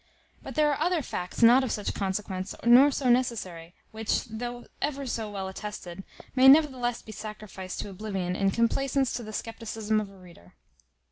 [0.41, 5.05] But there are other facts not of such consequence nor so necessary, which, though ever
[5.05, 6.03] so well attested,
[6.35, 10.55] may nevertheless be sacrificed to oblivion in complacence to the scepticism of a reader.